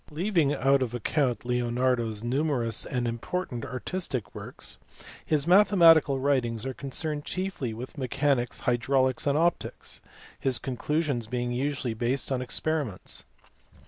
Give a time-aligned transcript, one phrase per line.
[0.09, 4.79] Leaving out of account Leonardo s numerous and important artistic works,
[5.23, 10.01] his mathematical writings are concerned chiefly with mechanics, hydraulics, and optics
[10.39, 13.25] his conclusions being usually based on experiments.